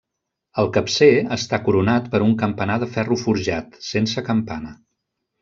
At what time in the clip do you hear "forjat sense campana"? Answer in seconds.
3.25-4.75